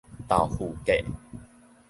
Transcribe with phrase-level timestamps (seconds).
[0.27, 0.93] 豆腐格